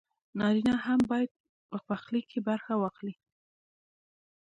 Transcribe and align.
نارينه 0.39 0.73
هم 0.85 0.99
بايد 1.09 1.31
په 1.69 1.77
پخلي 1.87 2.21
کښې 2.29 2.39
برخه 2.49 2.73
واخلي 2.77 3.13